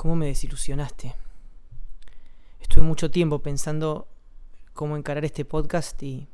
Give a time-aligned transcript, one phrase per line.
[0.00, 1.14] ¿Cómo me desilusionaste?
[2.58, 4.08] Estuve mucho tiempo pensando
[4.72, 6.26] cómo encarar este podcast y,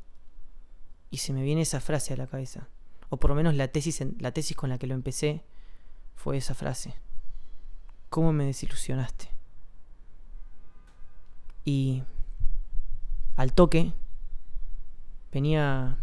[1.09, 2.69] y se me viene esa frase a la cabeza.
[3.09, 5.43] O por lo menos la tesis, la tesis con la que lo empecé
[6.15, 6.93] fue esa frase.
[8.09, 9.31] ¿Cómo me desilusionaste?
[11.65, 12.03] Y
[13.35, 13.91] al toque
[15.33, 15.97] venía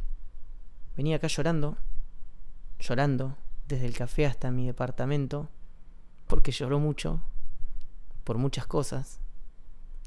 [0.98, 1.78] venía acá llorando,
[2.78, 3.38] llorando
[3.68, 5.48] desde el café hasta mi departamento
[6.26, 7.22] porque lloró mucho
[8.24, 9.20] por muchas cosas,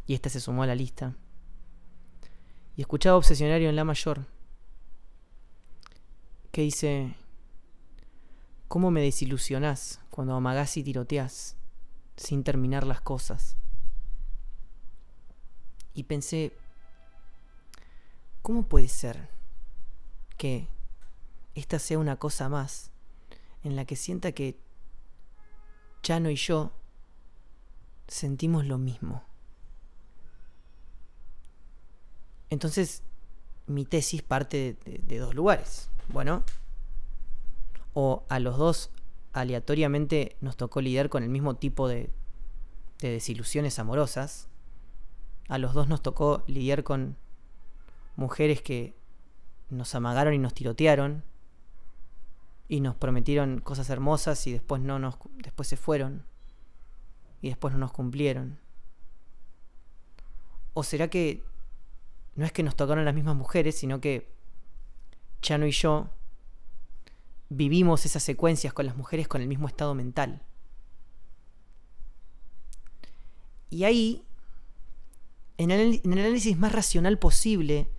[0.05, 1.15] y esta se sumó a la lista.
[2.75, 4.25] Y escuchaba Obsesionario en La Mayor,
[6.51, 7.15] que dice,
[8.67, 11.55] ¿cómo me desilusionás cuando amagás y tiroteás
[12.15, 13.57] sin terminar las cosas?
[15.93, 16.51] Y pensé,
[18.41, 19.29] ¿cómo puede ser
[20.37, 20.67] que
[21.55, 22.91] esta sea una cosa más
[23.63, 24.59] en la que sienta que
[26.03, 26.71] Chano y yo
[28.07, 29.23] sentimos lo mismo.
[32.49, 33.03] Entonces,
[33.67, 35.89] mi tesis parte de, dos lugares.
[36.07, 36.43] Bueno,
[37.93, 38.89] o a los dos
[39.33, 42.09] aleatoriamente nos tocó lidiar con el mismo tipo de,
[42.99, 44.47] de desilusiones amorosas.
[45.49, 47.17] A los dos nos tocó lidiar con
[48.15, 48.95] mujeres que
[49.69, 51.23] nos amagaron y nos tirotearon
[52.69, 56.25] y nos prometieron cosas hermosas y después no nos después se fueron
[57.41, 58.59] y después no nos cumplieron?
[60.73, 61.43] ¿O será que
[62.35, 64.29] no es que nos tocaron las mismas mujeres, sino que
[65.41, 66.09] Chano y yo
[67.49, 70.41] vivimos esas secuencias con las mujeres con el mismo estado mental?
[73.69, 74.23] Y ahí,
[75.57, 77.89] en el, análisis más racional posible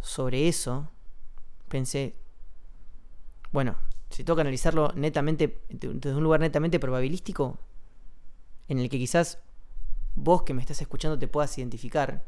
[0.00, 0.90] sobre eso,
[1.68, 2.16] pensé,
[3.52, 3.76] bueno,
[4.10, 7.58] si que analizarlo netamente, desde un lugar netamente probabilístico,
[8.68, 9.38] en el que quizás
[10.14, 12.24] vos que me estás escuchando te puedas identificar,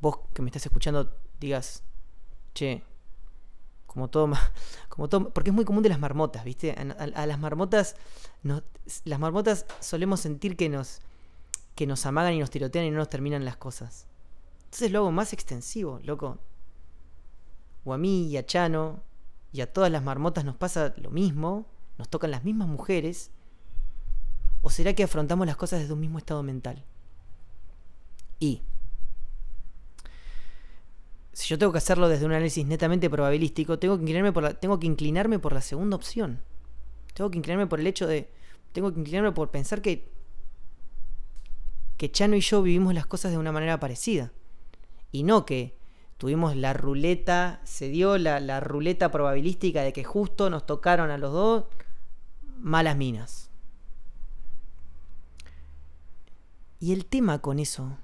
[0.00, 1.82] vos que me estás escuchando digas,
[2.54, 2.82] che,
[3.86, 4.30] como todo,
[4.88, 6.72] como todo, porque es muy común de las marmotas, ¿viste?
[6.72, 7.96] A, las marmotas,
[8.42, 11.00] las marmotas solemos sentir que nos,
[11.74, 14.06] que nos amagan y nos tirotean y no nos terminan las cosas.
[14.64, 16.38] Entonces lo hago más extensivo, loco.
[17.84, 19.02] O a mí y a Chano
[19.52, 21.66] y a todas las marmotas nos pasa lo mismo,
[21.98, 23.30] nos tocan las mismas mujeres
[24.66, 26.82] ¿O será que afrontamos las cosas desde un mismo estado mental?
[28.40, 28.62] Y
[31.32, 34.54] si yo tengo que hacerlo desde un análisis netamente probabilístico, tengo que inclinarme por la,
[34.54, 36.40] tengo que inclinarme por la segunda opción.
[37.14, 38.28] Tengo que inclinarme por el hecho de.
[38.72, 40.10] Tengo que inclinarme por pensar que.
[41.96, 44.32] que Chano y yo vivimos las cosas de una manera parecida.
[45.12, 45.76] Y no que
[46.18, 51.18] tuvimos la ruleta, se dio la, la ruleta probabilística de que justo nos tocaron a
[51.18, 51.66] los dos
[52.58, 53.45] malas minas.
[56.78, 57.98] Y el tema con eso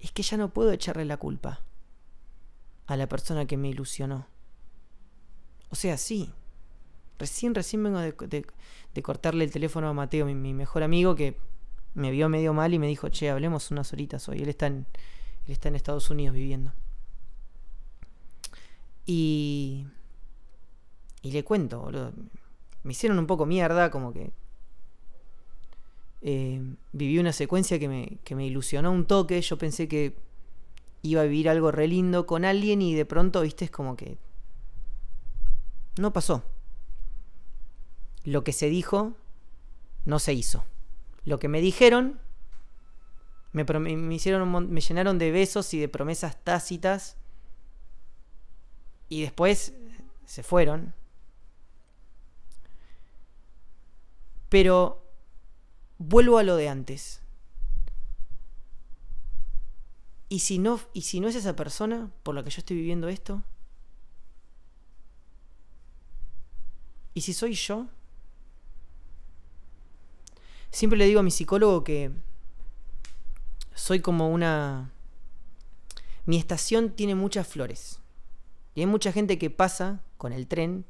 [0.00, 1.62] es que ya no puedo echarle la culpa
[2.86, 4.26] a la persona que me ilusionó.
[5.70, 6.30] O sea, sí.
[7.18, 8.46] Recién, recién vengo de,
[9.02, 11.36] cortarle el teléfono a Mateo, mi, mejor amigo, que
[11.94, 14.42] me vio medio mal y me dijo, che, hablemos unas horitas hoy.
[14.42, 14.86] Él está en,
[15.46, 16.72] él está en Estados Unidos viviendo.
[19.06, 19.86] Y...
[21.22, 22.12] Y le cuento, boludo.
[22.84, 24.32] Me hicieron un poco mierda, como que
[26.28, 26.60] eh,
[26.90, 29.40] viví una secuencia que me, que me ilusionó un toque.
[29.40, 30.16] Yo pensé que
[31.02, 34.18] iba a vivir algo re lindo con alguien y de pronto, viste, es como que
[36.00, 36.42] no pasó.
[38.24, 39.14] Lo que se dijo
[40.04, 40.64] no se hizo.
[41.24, 42.18] Lo que me dijeron
[43.52, 47.16] me, me, hicieron, me llenaron de besos y de promesas tácitas
[49.08, 49.74] y después
[50.24, 50.92] se fueron.
[54.48, 55.05] Pero
[55.98, 57.20] vuelvo a lo de antes.
[60.28, 63.08] ¿Y si no, y si no es esa persona por la que yo estoy viviendo
[63.08, 63.42] esto?
[67.14, 67.86] ¿Y si soy yo?
[70.70, 72.10] Siempre le digo a mi psicólogo que
[73.74, 74.90] soy como una...
[76.26, 78.00] Mi estación tiene muchas flores.
[78.74, 80.84] Y hay mucha gente que pasa con el tren,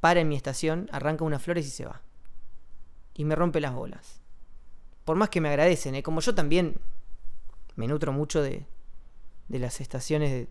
[0.00, 2.00] para en mi estación, arranca unas flores y se va.
[3.14, 4.21] Y me rompe las bolas
[5.04, 6.02] por más que me agradecen, ¿eh?
[6.02, 6.76] como yo también
[7.76, 8.66] me nutro mucho de,
[9.48, 10.48] de las estaciones de,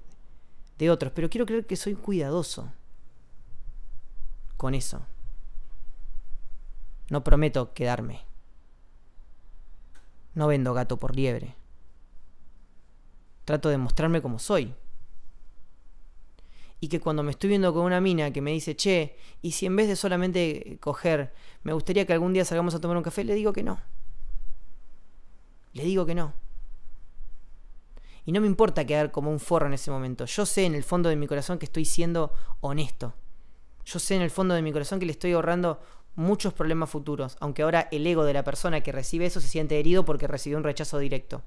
[0.77, 2.71] de otros, pero quiero creer que soy cuidadoso
[4.57, 5.05] con eso.
[7.09, 8.21] No prometo quedarme.
[10.33, 11.55] No vendo gato por liebre.
[13.45, 14.73] Trato de mostrarme como soy.
[16.79, 19.65] Y que cuando me estoy viendo con una mina que me dice, che, y si
[19.65, 21.33] en vez de solamente coger,
[21.63, 23.79] me gustaría que algún día salgamos a tomar un café, le digo que no
[25.73, 26.33] Le digo que no.
[28.25, 30.25] Y no me importa quedar como un forro en ese momento.
[30.25, 33.13] Yo sé en el fondo de mi corazón que estoy siendo honesto.
[33.85, 35.81] Yo sé en el fondo de mi corazón que le estoy ahorrando
[36.15, 39.79] muchos problemas futuros, aunque ahora el ego de la persona que recibe eso se siente
[39.79, 41.41] herido porque recibió un rechazo directo.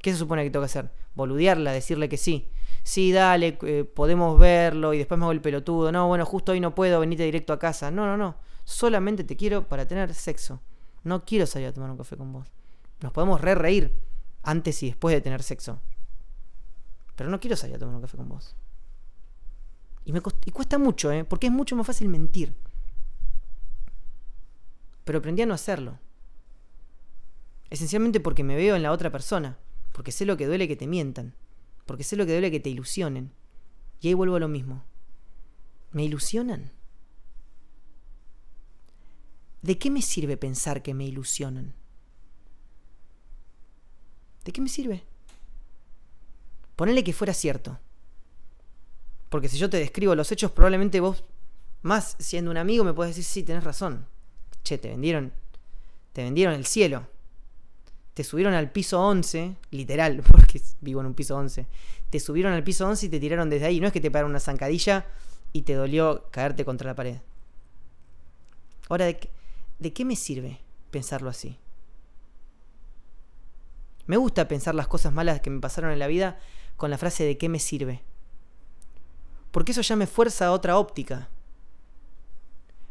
[0.00, 0.90] ¿Qué se supone que tengo que hacer?
[1.14, 2.48] Boludearla, decirle que sí.
[2.82, 5.92] Sí, dale, eh, podemos verlo y después me hago el pelotudo.
[5.92, 7.90] No, bueno, justo hoy no puedo, venirte directo a casa.
[7.90, 8.36] No, no, no.
[8.64, 10.60] Solamente te quiero para tener sexo.
[11.04, 12.48] No quiero salir a tomar un café con vos.
[13.02, 13.92] Nos podemos re reír
[14.42, 15.80] antes y después de tener sexo.
[17.16, 18.54] Pero no quiero salir a tomar un café con vos.
[20.04, 21.24] Y, me y cuesta mucho, ¿eh?
[21.24, 22.54] Porque es mucho más fácil mentir.
[25.04, 25.98] Pero aprendí a no hacerlo.
[27.70, 29.58] Esencialmente porque me veo en la otra persona.
[29.92, 31.34] Porque sé lo que duele que te mientan.
[31.86, 33.32] Porque sé lo que duele que te ilusionen.
[34.00, 34.84] Y ahí vuelvo a lo mismo.
[35.90, 36.72] ¿Me ilusionan?
[39.60, 41.74] ¿De qué me sirve pensar que me ilusionan?
[44.44, 45.04] ¿De qué me sirve?
[46.76, 47.78] Ponele que fuera cierto.
[49.28, 51.24] Porque si yo te describo los hechos, probablemente vos,
[51.82, 54.06] más siendo un amigo, me puedes decir, sí, tenés razón.
[54.62, 55.32] Che, te vendieron.
[56.12, 57.06] Te vendieron el cielo.
[58.14, 61.66] Te subieron al piso 11, literal, porque vivo en un piso 11.
[62.10, 63.80] Te subieron al piso 11 y te tiraron desde ahí.
[63.80, 65.06] No es que te pegaron una zancadilla
[65.52, 67.18] y te dolió caerte contra la pared.
[68.88, 69.30] Ahora, ¿de qué,
[69.78, 70.60] ¿de qué me sirve
[70.90, 71.58] pensarlo así?
[74.06, 76.38] Me gusta pensar las cosas malas que me pasaron en la vida
[76.76, 78.02] con la frase de qué me sirve.
[79.50, 81.28] Porque eso ya me fuerza a otra óptica.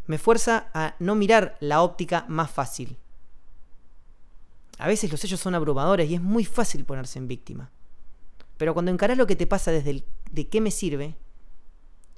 [0.08, 2.98] Me fuerza a no mirar la óptica más fácil.
[4.78, 7.72] A veces los hechos son abrumadores y es muy fácil ponerse en víctima.
[8.58, 11.18] Pero cuando encarás lo que te pasa desde el de qué me sirve,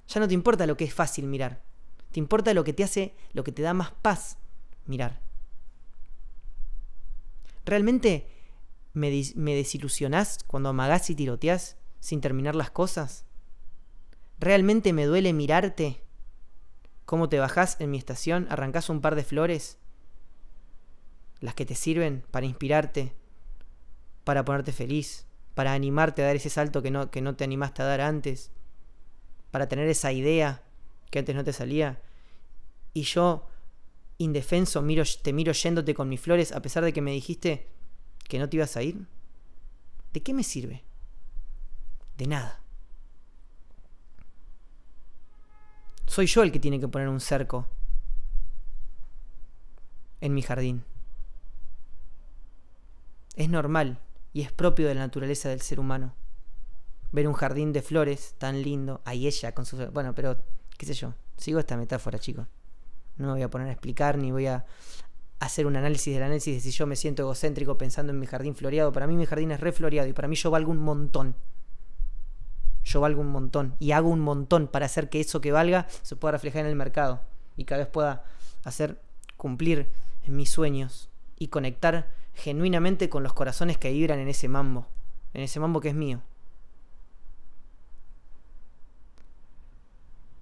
[0.07, 1.61] ya no te importa lo que es fácil mirar.
[2.11, 4.37] Te importa lo que te hace, lo que te da más paz
[4.85, 5.19] mirar.
[7.65, 8.27] ¿Realmente
[8.93, 13.25] me, desilusionás cuando amagás y tiroteás sin terminar las cosas?
[14.39, 16.03] ¿Realmente me duele mirarte?
[17.05, 18.47] ¿Cómo te bajás en mi estación?
[18.49, 19.77] ¿Arrancás un par de flores?
[21.43, 23.11] las que te sirven para inspirarte,
[24.23, 25.25] para ponerte feliz,
[25.55, 28.49] para animarte a dar ese salto que no, que no te animaste a dar antes,
[29.51, 30.63] para tener esa idea
[31.11, 32.01] que antes no te salía.
[32.93, 33.49] Y yo,
[34.19, 37.67] indefenso, miro, te miro yéndote con mis flores a pesar de que me dijiste
[38.27, 39.05] que no te ibas a ir.
[40.13, 40.83] ¿De qué me sirve?
[42.17, 42.59] De nada.
[46.05, 47.67] Soy yo el que tiene que poner un cerco
[50.21, 50.85] en mi jardín.
[53.35, 53.99] Es normal
[54.31, 56.13] y es propio de la naturaleza del ser humano.
[57.11, 59.77] Ver un jardín de flores tan lindo, ahí ella con su...
[59.91, 60.37] Bueno, pero,
[60.77, 62.47] qué sé yo, sigo esta metáfora, chicos.
[63.17, 64.65] No me voy a poner a explicar ni voy a
[65.39, 68.55] hacer un análisis del análisis de si yo me siento egocéntrico pensando en mi jardín
[68.55, 68.91] floreado.
[68.91, 71.35] Para mí mi jardín es refloreado y para mí yo valgo un montón.
[72.83, 76.15] Yo valgo un montón y hago un montón para hacer que eso que valga se
[76.15, 77.21] pueda reflejar en el mercado
[77.55, 78.23] y cada vez pueda
[78.63, 78.99] hacer
[79.37, 79.89] cumplir
[80.27, 84.87] mis sueños y conectar genuinamente con los corazones que vibran en ese mambo,
[85.33, 86.21] en ese mambo que es mío.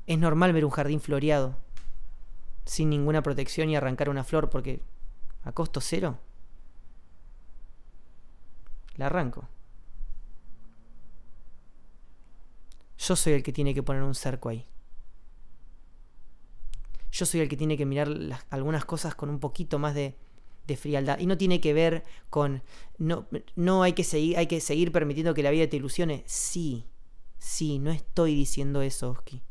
[0.08, 1.56] Es normal ver un jardín floreado,
[2.66, 4.82] sin ninguna protección y arrancar una flor porque
[5.44, 6.20] a costo cero
[8.96, 9.48] la arranco.
[12.98, 14.68] Yo soy el que tiene que poner un cerco ahí.
[17.12, 18.10] Yo soy el que tiene que mirar
[18.50, 20.16] algunas cosas con un poquito más de
[20.68, 21.20] de frialdad.
[21.20, 22.64] Y no tiene que ver con.
[22.98, 26.24] No, no hay, que seguir, hay que seguir permitiendo que la vida te ilusione.
[26.26, 26.86] Sí,
[27.38, 29.42] sí, no estoy diciendo eso, Oski.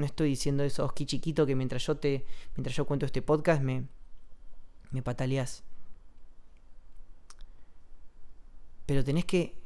[0.00, 2.24] No estoy diciendo eso, Oski chiquito, que mientras yo te.
[2.56, 3.86] Mientras yo cuento este podcast me.
[4.92, 5.62] me pataleás.
[8.86, 9.60] Pero tenés que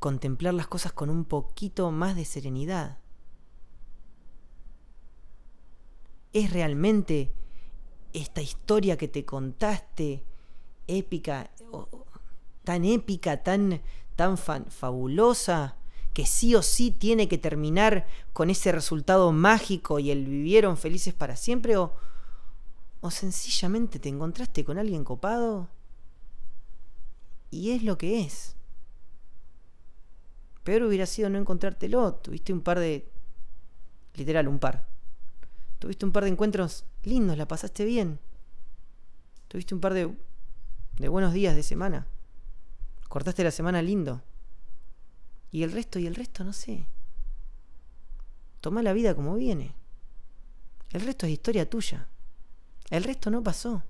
[0.00, 2.98] contemplar las cosas con un poquito más de serenidad.
[6.32, 7.32] Es realmente
[8.12, 10.24] esta historia que te contaste,
[10.88, 11.52] épica,
[12.64, 13.82] tan épica, tan,
[14.16, 15.76] tan fabulosa,
[16.14, 21.12] que sí o sí tiene que terminar con ese resultado mágico y el vivieron felices
[21.12, 21.92] para siempre, o,
[23.00, 25.68] o sencillamente te encontraste con alguien copado
[27.50, 28.56] y es lo que es.
[30.62, 33.06] Peor hubiera sido no encontrártelo, tuviste un par de...
[34.14, 34.86] literal, un par
[35.78, 38.18] Tuviste un par de encuentros lindos, la pasaste bien.
[39.48, 40.16] Tuviste un par de,
[40.98, 42.06] de buenos días de semana.
[43.10, 44.22] Cortaste la semana lindo.
[45.54, 46.84] Y el resto, y el resto, no sé.
[48.60, 49.72] Toma la vida como viene.
[50.90, 52.08] El resto es historia tuya.
[52.90, 53.84] El resto no pasó.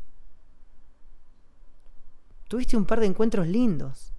[2.49, 4.12] Tuviste un par de encuentros lindos.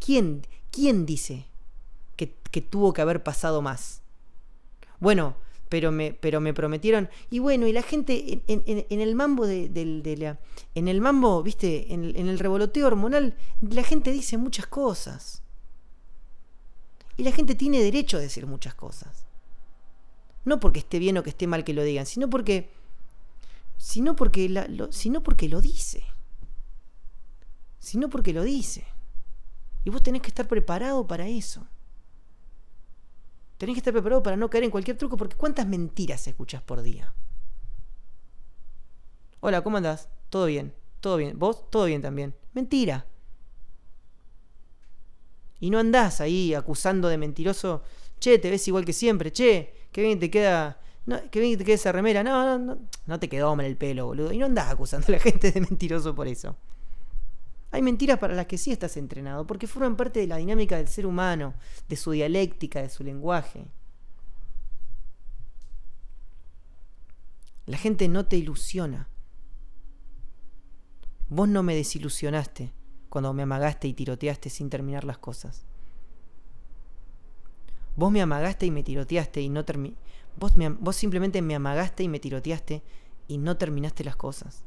[0.00, 1.48] ¿Quién, quién dice
[2.16, 2.26] que,
[2.62, 4.00] tuvo que haber pasado más?
[5.00, 5.36] Bueno,
[5.74, 7.10] pero me, pero me prometieron.
[7.30, 10.38] Y bueno, y la gente en, el mambo de, la.
[10.76, 15.42] En el mambo, viste, en, el revoloteo hormonal, la gente dice muchas cosas.
[17.16, 19.26] Y la gente tiene derecho a decir muchas cosas.
[20.44, 22.70] No porque esté bien o que esté mal que lo digan, sino porque.
[23.76, 26.04] Sino porque, lo, sino porque lo dice.
[27.80, 28.84] Sino porque lo dice.
[29.82, 31.66] Y vos tenés que estar preparado para eso.
[33.58, 36.82] Tenés que estar preparado para no caer en cualquier truco, porque ¿cuántas mentiras escuchas por
[36.82, 37.14] día?
[39.40, 40.08] Hola, ¿cómo andás?
[40.30, 40.74] ¿Todo bien?
[41.00, 41.38] ¿Todo bien?
[41.38, 41.70] ¿Vos?
[41.70, 42.34] ¿Todo bien también?
[42.54, 43.06] Mentira.
[45.60, 47.82] Y no andás ahí acusando de mentiroso.
[48.18, 49.32] Che, te ves igual que siempre.
[49.32, 50.80] Che, qué bien te queda.
[51.06, 52.22] No, qué bien te queda esa remera.
[52.22, 54.32] No, no, no, no te quedó mal el pelo, boludo.
[54.32, 56.56] Y no andás acusando a la gente de mentiroso por eso.
[57.74, 60.86] Hay mentiras para las que sí estás entrenado, porque forman parte de la dinámica del
[60.86, 61.54] ser humano,
[61.88, 63.66] de su dialéctica, de su lenguaje.
[67.66, 69.08] La gente no te ilusiona.
[71.28, 72.72] Vos no me desilusionaste
[73.08, 75.66] cuando me amagaste y tiroteaste sin terminar las cosas.
[77.96, 79.96] Vos me amagaste y me tiroteaste y no termi
[80.38, 82.84] vos, vos simplemente me amagaste y me tiroteaste
[83.26, 84.64] y no terminaste las cosas.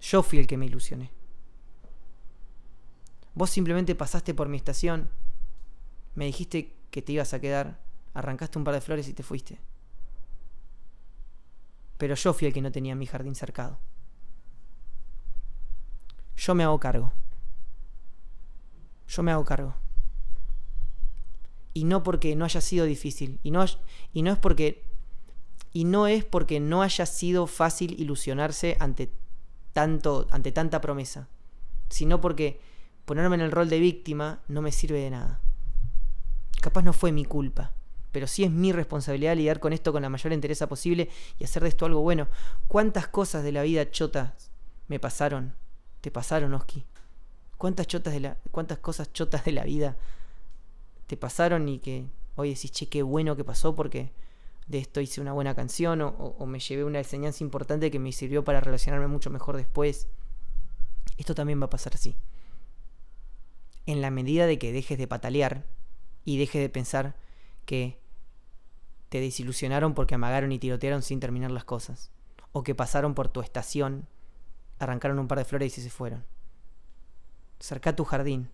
[0.00, 1.10] Yo fui el que me ilusioné.
[3.34, 5.10] Vos simplemente pasaste por mi estación,
[6.14, 7.78] me dijiste que te ibas a quedar,
[8.14, 9.60] arrancaste un par de flores y te fuiste.
[11.98, 13.78] Pero yo fui el que no tenía mi jardín cercado.
[16.36, 17.12] Yo me hago cargo.
[19.08, 19.74] Yo me hago cargo.
[21.74, 23.38] Y no porque no haya sido difícil.
[23.42, 23.64] Y no,
[24.12, 24.84] y no es porque.
[25.72, 29.12] Y no es porque no haya sido fácil ilusionarse ante
[29.76, 31.28] tanto, ante tanta promesa,
[31.90, 32.58] sino porque
[33.04, 35.42] ponerme en el rol de víctima no me sirve de nada.
[36.62, 37.74] Capaz no fue mi culpa,
[38.10, 41.62] pero sí es mi responsabilidad lidiar con esto con la mayor entereza posible y hacer
[41.62, 42.26] de esto algo bueno.
[42.68, 44.50] ¿Cuántas cosas de la vida chotas
[44.88, 45.54] me pasaron?
[46.00, 46.86] ¿Te pasaron, Oski?
[47.58, 49.98] ¿Cuántas, chotas de la, ¿Cuántas cosas chotas de la vida
[51.06, 54.10] te pasaron y que hoy decís, che, qué bueno que pasó porque
[54.66, 58.44] de esto hice una buena canción o, me llevé una enseñanza importante que me sirvió
[58.44, 60.08] para relacionarme mucho mejor después.
[61.16, 62.16] Esto también va a pasar así.
[63.86, 65.66] En la medida de que dejes de patalear
[66.24, 67.16] y dejes de pensar
[67.64, 68.00] que
[69.08, 72.10] te desilusionaron porque amagaron y tirotearon sin terminar las cosas.
[72.50, 74.08] O que pasaron por tu estación,
[74.80, 76.24] arrancaron un par de flores y se fueron.
[77.60, 78.50] Cerca tu jardín.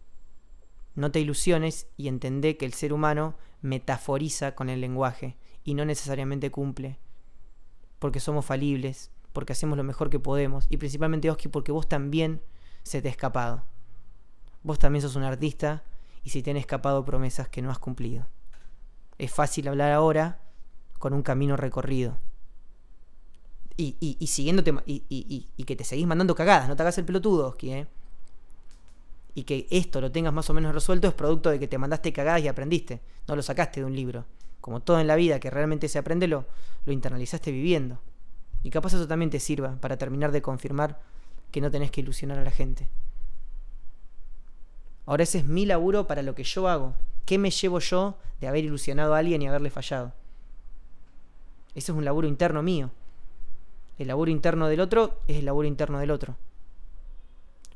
[0.95, 5.85] No te ilusiones y entendé que el ser humano metaforiza con el lenguaje y no
[5.85, 6.99] necesariamente cumple.
[7.99, 10.67] Porque somos falibles, porque hacemos lo mejor que podemos.
[10.69, 12.43] Y principalmente, Oski, porque vos también
[12.83, 13.63] se te ha escapado.
[14.63, 15.83] Vos también sos un artista
[16.23, 18.27] y se te han escapado promesas que no has cumplido.
[19.19, 20.41] Es fácil hablar ahora
[20.99, 22.19] con un camino recorrido.
[23.77, 27.49] Y, y, siguiéndote y, y, que te seguís mandando cagadas, no te hagas el pelotudo,
[27.49, 27.87] Oski, ¿eh?
[29.35, 32.13] Y que esto lo tengas más o menos resuelto es producto de que te mandaste
[32.13, 33.01] cagadas y aprendiste.
[33.27, 34.27] No lo sacaste de un libro
[34.63, 36.47] como todo en la vida que realmente se aprende, lo,
[36.87, 37.99] lo internalizaste viviendo.
[38.63, 41.01] Y capaz eso también te sirva para terminar de confirmar
[41.51, 42.89] que no tenés que ilusionar a la gente.
[45.05, 46.95] Ahora ese es mi laburo para lo que yo hago.
[47.27, 50.13] ¿Qué me llevo yo de haber ilusionado a alguien y haberle fallado?
[51.75, 52.93] Ese es un laburo interno mío.
[53.99, 56.37] El laburo interno del otro es el laburo interno del otro.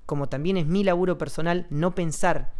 [0.06, 2.52] Como también es mi laburo personal no pensar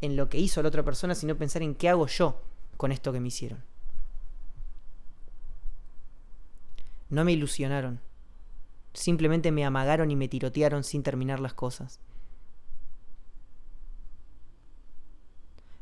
[0.00, 2.40] en lo que hizo la otra persona, sino pensar en qué hago yo
[2.78, 3.62] con esto que me hicieron.
[7.10, 8.00] No me ilusionaron.
[8.94, 12.00] Simplemente me amagaron y me tirotearon sin terminar las cosas.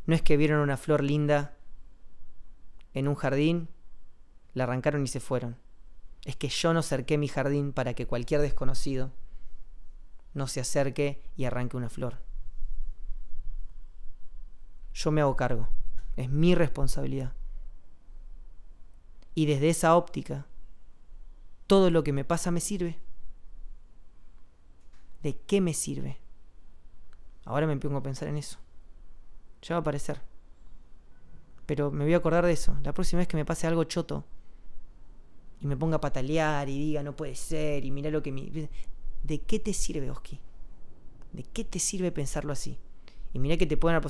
[0.06, 1.56] No es que vieron una flor linda
[2.94, 3.68] en un jardín,
[4.54, 5.56] la arrancaron y se fueron.
[6.24, 9.12] Es que yo no cerqué mi jardín para que cualquier desconocido
[10.32, 12.22] no se acerque y arranque una flor.
[14.94, 15.68] Yo me hago cargo.
[16.16, 17.34] Es mi responsabilidad.
[19.34, 20.46] Y desde esa óptica,
[21.66, 22.98] todo lo que me pasa me sirve.
[25.22, 26.18] ¿De qué me sirve?
[27.44, 28.58] Ahora me pongo a pensar en eso.
[29.62, 30.20] Ya va a aparecer.
[31.66, 32.76] Pero me voy a acordar de eso.
[32.82, 34.24] La próxima vez que me pase algo choto
[35.60, 38.70] y me ponga a patalear y diga no puede ser y mira lo que me...
[39.22, 40.40] ¿De qué te sirve, Oski?
[41.32, 42.78] ¿De qué te sirve pensarlo así?
[43.36, 44.00] Y mira que te pueden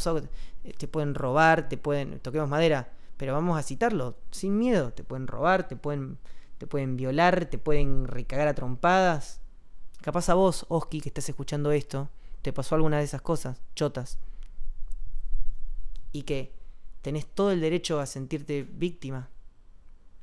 [0.79, 5.27] te pueden robar, te pueden, toquemos madera, pero vamos a citarlo, sin miedo, te pueden
[5.27, 6.17] robar, te pueden,
[6.59, 9.41] te pueden violar, te pueden recagar a trompadas.
[10.01, 12.09] Capaz a vos, Oski, que estás escuchando esto,
[12.43, 14.21] te pasó alguna de esas cosas, chotas.
[16.13, 16.55] Y que
[17.03, 19.29] tenés todo el derecho a sentirte víctima.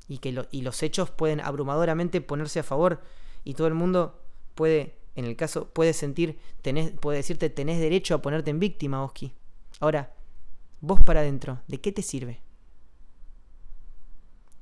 [0.08, 3.02] Y que y los hechos pueden abrumadoramente ponerse a favor.
[3.44, 4.22] Y todo el mundo
[4.54, 9.04] puede, en el caso, puede sentir, tenés, puede decirte, tenés derecho a ponerte en víctima,
[9.04, 9.32] Oski.
[9.80, 10.14] Ahora,
[10.80, 12.40] vos para adentro, ¿de qué te sirve?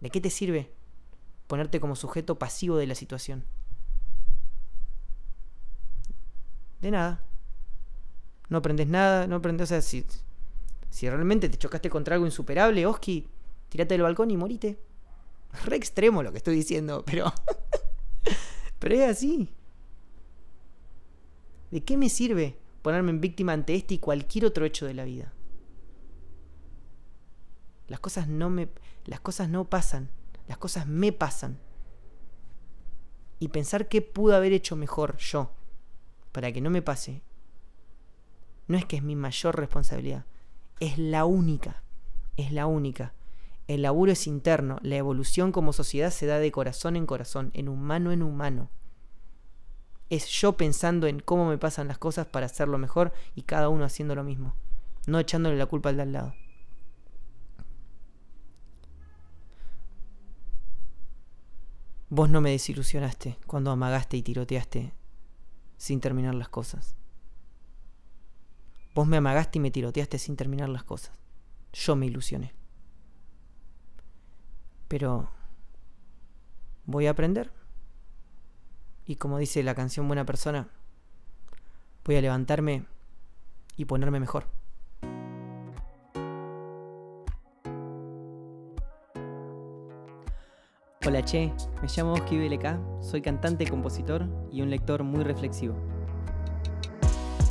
[0.01, 0.71] ¿De qué te sirve
[1.47, 3.45] ponerte como sujeto pasivo de la situación?
[6.81, 7.25] De nada.
[8.49, 9.67] No aprendes nada, no aprendes.
[9.67, 10.05] O sea, si,
[10.91, 13.29] si realmente te chocaste contra algo insuperable, Oski,
[13.69, 14.79] tirate del balcón y morite.
[15.65, 17.33] Re extremo lo que estoy diciendo, pero.
[18.79, 19.55] pero es así.
[21.73, 25.05] ¿De qué me sirve ponerme en víctima ante este y cualquier otro hecho de la
[25.05, 25.33] vida?
[27.89, 28.69] Las cosas no me.
[29.07, 30.11] Las cosas no pasan.
[30.47, 31.59] Las cosas me pasan.
[33.39, 35.51] Y pensar qué pude haber hecho mejor yo
[36.31, 37.23] para que no me pase.
[38.69, 40.27] No es que es mi mayor responsabilidad.
[40.79, 41.83] Es la única.
[42.37, 43.15] Es la única.
[43.67, 44.79] El laburo es interno.
[44.83, 48.69] La evolución como sociedad se da de corazón en corazón, en humano en humano.
[50.13, 53.87] Es yo pensando en cómo me pasan las cosas para hacerlo mejor y cada uno
[53.87, 54.55] haciendo lo mismo.
[55.07, 56.35] No echándole la culpa al de al lado.
[62.11, 64.93] Vos no me desilusionaste cuando amagaste y tiroteaste
[65.79, 66.95] sin terminar las cosas.
[68.95, 71.19] Vos me amagaste y me tiroteaste sin terminar las cosas.
[71.73, 72.53] Yo me ilusioné.
[74.89, 75.31] Pero
[76.85, 77.62] voy a aprender.
[79.07, 80.69] Y como dice la canción Buena Persona,
[82.05, 82.85] voy a levantarme
[83.77, 84.45] y ponerme mejor.
[91.05, 95.75] Hola Che, me llamo Oski BLK, soy cantante, compositor y un lector muy reflexivo.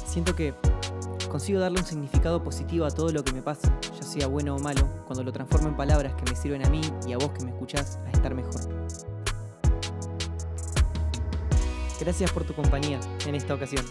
[0.05, 0.53] Siento que
[1.29, 4.59] consigo darle un significado positivo a todo lo que me pasa, ya sea bueno o
[4.59, 7.43] malo, cuando lo transformo en palabras que me sirven a mí y a vos que
[7.43, 9.10] me escuchás a estar mejor.
[12.01, 13.85] Gracias por tu compañía en esta ocasión.